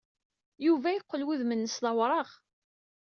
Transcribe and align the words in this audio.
Yuba 0.65 0.89
yeqqel 0.91 1.25
wudem-nnes 1.25 1.75
d 1.83 1.85
awraɣ. 1.89 2.29